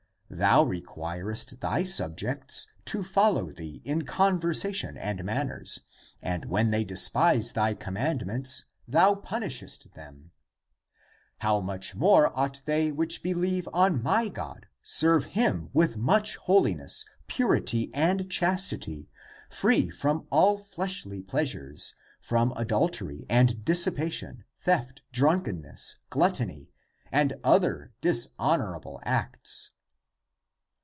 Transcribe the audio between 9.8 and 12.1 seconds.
them; how much